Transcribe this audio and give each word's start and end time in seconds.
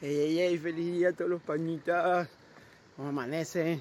Ey, 0.00 0.56
feliz 0.58 0.92
día 0.92 1.08
a 1.08 1.12
todos 1.12 1.28
los 1.28 1.42
pañitas. 1.42 2.28
¿Cómo 2.94 3.08
amanece? 3.08 3.80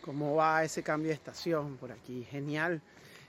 ¿Cómo 0.00 0.34
va 0.34 0.64
ese 0.64 0.82
cambio 0.82 1.08
de 1.08 1.14
estación 1.16 1.76
por 1.76 1.92
aquí? 1.92 2.24
Genial. 2.24 2.80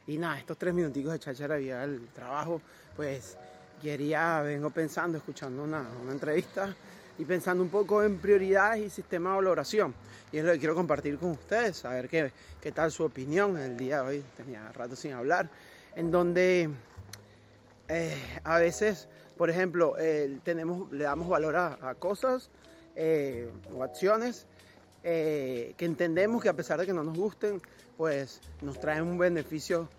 Y 0.07 0.17
nada, 0.17 0.39
estos 0.39 0.57
tres 0.57 0.73
minuticos 0.73 1.11
de 1.11 1.19
cháchara 1.19 1.57
vía 1.57 1.85
trabajo, 2.15 2.61
pues 2.95 3.37
quería, 3.81 4.41
vengo 4.43 4.69
pensando, 4.69 5.17
escuchando 5.17 5.61
una, 5.61 5.85
una 6.01 6.13
entrevista 6.13 6.73
y 7.17 7.25
pensando 7.25 7.63
un 7.63 7.69
poco 7.69 8.01
en 8.01 8.17
prioridades 8.17 8.85
y 8.85 8.89
sistema 8.89 9.31
de 9.31 9.35
valoración. 9.35 9.93
Y 10.31 10.37
es 10.37 10.45
lo 10.45 10.53
que 10.53 10.59
quiero 10.59 10.73
compartir 10.73 11.17
con 11.17 11.31
ustedes, 11.31 11.83
a 11.83 11.89
ver 11.89 12.07
qué, 12.07 12.31
qué 12.61 12.71
tal 12.71 12.93
su 12.93 13.03
opinión 13.03 13.57
el 13.57 13.75
día 13.75 14.03
de 14.03 14.07
hoy. 14.07 14.23
Tenía 14.37 14.71
rato 14.71 14.95
sin 14.95 15.11
hablar, 15.11 15.49
en 15.97 16.09
donde 16.09 16.69
eh, 17.89 18.39
a 18.45 18.57
veces, 18.57 19.09
por 19.41 19.49
ejemplo, 19.49 19.95
eh, 19.97 20.37
tenemos, 20.43 20.91
le 20.91 21.05
damos 21.05 21.27
valor 21.27 21.55
a, 21.55 21.95
cosas 21.95 22.51
eh, 22.95 23.49
o 23.75 23.81
acciones 23.81 24.45
que 25.01 25.73
entendemos 25.79 26.43
que 26.43 26.49
a 26.49 26.53
pesar 26.53 26.79
de 26.79 26.85
que 26.85 26.93
no 26.93 27.03
nos 27.03 27.17
gusten, 27.17 27.59
pues 27.97 28.39
nos 28.61 28.79
traen 28.79 29.01
un 29.01 29.17
beneficio 29.17 29.89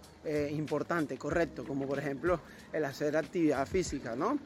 importante, 0.53 1.19
correcto, 1.19 1.65
como 1.67 1.89
por 1.89 1.99
ejemplo 1.99 2.39
el 2.73 2.85
hacer 2.85 3.17
actividad 3.17 3.67
física, 3.67 4.15
¿no? 4.15 4.39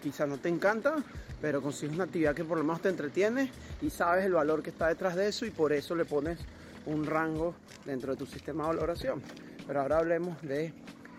quizás 0.00 0.28
no 0.28 0.38
te 0.38 0.48
encanta, 0.48 0.94
pero 1.42 1.60
consigues 1.60 1.96
una 1.96 2.04
actividad 2.04 2.32
que 2.32 2.44
por 2.44 2.56
lo 2.56 2.62
menos 2.62 2.82
te 2.82 2.88
entretiene 2.88 3.50
y 3.82 3.90
sabes 3.90 4.26
el 4.26 4.34
valor 4.34 4.62
que 4.62 4.70
está 4.70 4.86
detrás 4.86 5.16
de 5.16 5.26
eso 5.26 5.44
y 5.44 5.50
por 5.50 5.72
eso 5.72 5.96
le 5.96 6.04
pones 6.04 6.38
un 6.86 7.04
rango 7.04 7.56
dentro 7.84 8.12
de 8.12 8.18
tu 8.18 8.26
sistema 8.26 8.62
de 8.62 8.76
valoración. 8.76 9.20
Pero 9.66 9.80
ahora 9.80 9.98
hablemos 9.98 10.40
de 10.42 10.72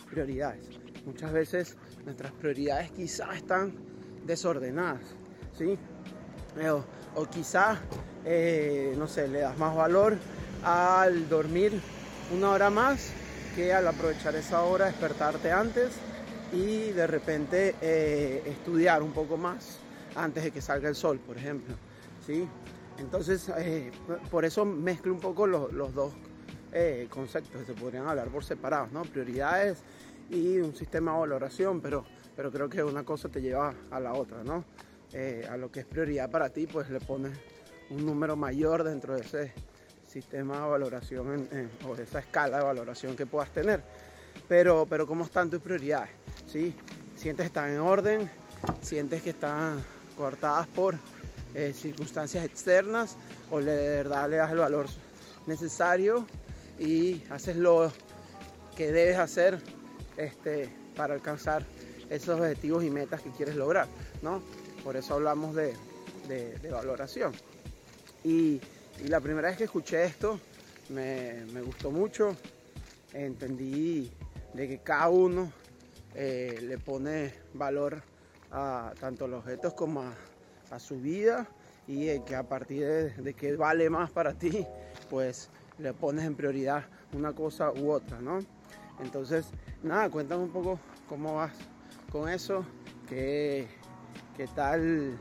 prioridades. 0.10 0.81
Muchas 1.06 1.32
veces 1.34 1.78
nuestras 2.06 2.32
prioridades 2.34 2.92
quizás 2.92 3.36
están 3.36 3.74
desordenadas, 4.26 5.02
¿sí? 5.58 5.78
O, 6.70 6.84
o 7.22 7.26
quizás, 7.26 7.80
eh, 8.26 8.94
no 8.98 9.08
sé, 9.08 9.28
le 9.28 9.40
das 9.40 9.58
más 9.58 9.76
valor 9.76 10.18
al 10.64 11.28
dormir 11.28 11.80
una 12.36 12.52
hora 12.52 12.70
más 12.70 13.12
que 13.56 13.74
al 13.74 13.88
aprovechar 13.88 14.36
esa 14.36 14.62
hora, 14.62 14.86
despertarte 14.86 15.52
antes 15.52 15.90
y 16.54 16.92
de 16.92 17.08
repente 17.08 17.76
eh, 17.82 18.44
estudiar 18.46 19.02
un 19.02 19.12
poco 19.12 19.38
más 19.38 19.80
antes 20.16 20.44
de 20.44 20.52
que 20.52 20.62
salga 20.62 20.88
el 20.88 20.96
sol, 20.96 21.20
por 21.20 21.38
ejemplo. 21.38 21.74
¿sí? 22.26 22.48
Entonces, 23.00 23.50
eh, 23.58 23.92
por 24.30 24.46
eso 24.46 24.66
mezclo 24.66 25.14
un 25.14 25.20
poco 25.20 25.48
los, 25.48 25.74
los 25.74 25.94
dos 25.94 26.14
conceptos, 27.10 27.66
se 27.66 27.74
podrían 27.74 28.08
hablar 28.08 28.30
por 28.30 28.46
separados, 28.46 28.94
¿no? 28.94 29.02
Prioridades 29.02 29.80
y 30.32 30.60
un 30.60 30.74
sistema 30.76 31.14
de 31.14 31.20
valoración, 31.20 31.82
pero, 31.82 32.06
pero 32.36 32.52
creo 32.52 32.70
que 32.70 32.84
una 32.84 33.04
cosa 33.04 33.30
te 33.30 33.42
lleva 33.42 33.74
a 33.92 34.00
la 34.00 34.14
otra, 34.14 34.44
¿no? 34.44 34.64
Eh, 35.14 35.46
a 35.50 35.58
lo 35.58 35.70
que 35.70 35.82
es 35.82 35.86
prioridad 35.86 36.32
para 36.32 36.50
ti, 36.50 36.68
pues 36.68 36.90
le 36.90 37.02
pones 37.02 37.38
un 37.90 38.06
número 38.06 38.38
mayor 38.38 38.84
dentro 38.84 39.14
de 39.16 39.22
ese 39.22 39.54
sistema 40.08 40.62
de 40.62 40.70
valoración 40.70 41.50
o 41.88 41.96
de 41.96 42.04
esa 42.04 42.20
escala 42.20 42.58
de 42.60 42.64
valoración 42.64 43.16
que 43.16 43.26
puedas 43.26 43.50
tener. 43.52 43.84
Pero, 44.48 44.86
pero 44.90 45.06
¿cómo 45.06 45.26
están 45.26 45.50
tus 45.50 45.62
prioridades? 45.62 46.12
¿Sí? 46.48 46.74
¿Sientes 47.16 47.44
que 47.44 47.48
están 47.48 47.70
en 47.70 47.80
orden? 47.80 48.30
¿Sientes 48.82 49.22
que 49.22 49.32
están 49.32 49.84
cortadas 50.18 50.68
por 50.68 50.96
eh, 51.54 51.74
circunstancias 51.74 52.46
externas? 52.46 53.18
¿O 53.50 53.60
de 53.60 53.76
verdad 53.76 54.30
le 54.30 54.38
das 54.38 54.52
el 54.52 54.60
valor 54.60 54.86
necesario 55.46 56.26
y 56.80 57.22
haces 57.30 57.58
lo 57.58 57.92
que 58.78 58.94
debes 58.94 59.18
hacer 59.18 59.62
este, 60.18 60.70
para 60.96 61.14
alcanzar 61.14 61.66
esos 62.10 62.40
objetivos 62.40 62.84
y 62.84 62.90
metas 62.90 63.22
que 63.22 63.32
quieres 63.32 63.56
lograr, 63.56 63.88
¿no? 64.22 64.42
Por 64.84 64.98
eso 64.98 65.14
hablamos 65.14 65.56
de, 65.56 65.76
valoración. 66.70 67.34
Y, 68.24 68.60
la 69.08 69.20
primera 69.20 69.48
vez 69.48 69.58
que 69.58 69.64
escuché 69.64 70.04
esto 70.04 70.40
me, 70.90 71.44
gustó 71.64 71.90
mucho, 71.90 72.36
entendí 73.14 74.12
de 74.54 74.68
que 74.68 74.78
cada 74.80 75.10
uno 75.10 75.52
eh, 76.14 76.60
le 76.62 76.78
pone 76.78 77.34
valor 77.54 78.04
a 78.52 78.94
tanto 79.00 79.28
los 79.28 79.40
objetos 79.40 79.74
como 79.74 80.04
a, 80.70 80.80
su 80.80 81.00
vida 81.00 81.48
y 81.88 82.20
que 82.22 82.36
a 82.36 82.44
partir 82.44 82.86
de, 82.86 83.10
de, 83.10 83.34
que 83.34 83.56
vale 83.56 83.90
más 83.90 84.12
para 84.12 84.34
ti, 84.34 84.66
pues 85.10 85.50
le 85.80 85.94
pones 85.94 86.26
en 86.26 86.36
prioridad 86.36 86.86
una 87.14 87.34
cosa 87.34 87.72
u 87.72 87.90
otra, 87.90 88.22
¿no? 88.22 88.40
Entonces, 89.00 89.48
nada, 89.84 90.10
cuéntame 90.10 90.44
un 90.44 90.52
poco 90.52 90.80
cómo 91.08 91.36
vas 91.36 91.54
con 92.12 92.30
eso, 92.30 92.66
qué, 93.08 93.68
qué 94.38 94.48
tal, 94.48 95.18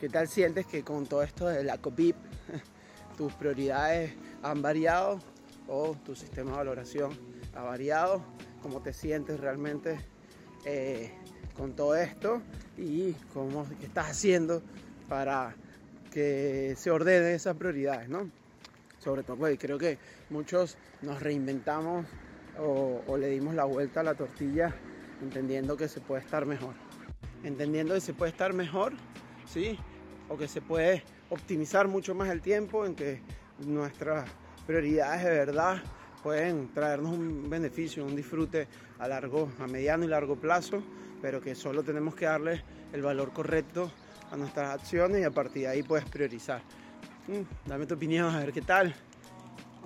qué 0.00 0.08
tal 0.08 0.28
sientes 0.28 0.66
que 0.66 0.82
con 0.82 1.06
todo 1.06 1.22
esto 1.22 1.48
de 1.48 1.64
la 1.64 1.78
COPIP 1.78 2.16
tus 3.16 3.32
prioridades 3.34 4.14
han 4.42 4.62
variado 4.62 5.18
o 5.68 5.96
tu 6.04 6.14
sistema 6.14 6.52
de 6.52 6.56
valoración 6.58 7.12
ha 7.54 7.62
variado, 7.62 8.22
cómo 8.62 8.80
te 8.80 8.92
sientes 8.92 9.40
realmente 9.40 9.98
eh, 10.64 11.12
con 11.56 11.74
todo 11.74 11.94
esto 11.94 12.42
y 12.76 13.12
cómo 13.32 13.66
qué 13.80 13.86
estás 13.86 14.10
haciendo 14.10 14.62
para 15.08 15.54
que 16.10 16.74
se 16.76 16.90
ordenen 16.90 17.34
esas 17.34 17.56
prioridades, 17.56 18.08
¿no? 18.08 18.30
Sobre 18.98 19.22
todo, 19.22 19.36
pues 19.36 19.58
creo 19.58 19.78
que 19.78 19.98
muchos 20.30 20.76
nos 21.02 21.22
reinventamos 21.22 22.06
o, 22.58 23.16
le 23.16 23.28
dimos 23.28 23.54
la 23.54 23.64
vuelta 23.64 24.00
a 24.00 24.02
la 24.02 24.14
tortilla 24.14 24.74
entendiendo 25.20 25.76
que 25.76 25.88
se 25.88 26.00
puede 26.00 26.22
estar 26.22 26.46
mejor. 26.46 26.74
Entendiendo 27.42 27.94
que 27.94 28.00
se 28.00 28.14
puede 28.14 28.30
estar 28.30 28.52
mejor, 28.52 28.94
¿sí? 29.46 29.78
O 30.28 30.36
que 30.36 30.48
se 30.48 30.60
puede 30.60 31.04
optimizar 31.30 31.88
mucho 31.88 32.14
más 32.14 32.28
el 32.30 32.40
tiempo, 32.40 32.86
en 32.86 32.94
que 32.94 33.20
nuestras 33.66 34.28
prioridades 34.66 35.24
de 35.24 35.30
verdad 35.30 35.82
pueden 36.22 36.72
traernos 36.72 37.12
un 37.12 37.48
beneficio, 37.48 38.04
un 38.04 38.16
disfrute 38.16 38.66
a 38.98 39.08
largo, 39.08 39.50
a 39.58 39.66
mediano 39.66 40.04
y 40.04 40.08
largo 40.08 40.36
plazo, 40.36 40.82
pero 41.20 41.40
que 41.40 41.54
solo 41.54 41.82
tenemos 41.82 42.14
que 42.14 42.24
darle 42.24 42.62
el 42.92 43.02
valor 43.02 43.32
correcto 43.32 43.90
a 44.30 44.36
nuestras 44.36 44.70
acciones 44.70 45.20
y 45.20 45.24
a 45.24 45.30
partir 45.30 45.62
de 45.62 45.68
ahí 45.68 45.82
puedes 45.82 46.08
priorizar. 46.08 46.62
Mm, 47.28 47.68
dame 47.68 47.86
tu 47.86 47.94
opinión, 47.94 48.34
a 48.34 48.40
ver 48.40 48.52
qué 48.52 48.62
tal 48.62 48.94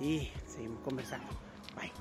y 0.01 0.31
seguimos 0.47 0.81
conversando. 0.81 1.27
Bye. 1.75 1.93